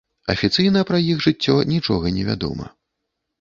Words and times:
Афіцыйна 0.33 0.81
пра 0.89 1.01
іх 1.11 1.21
жыццё 1.25 1.55
нічога 1.75 2.15
невядома. 2.17 2.65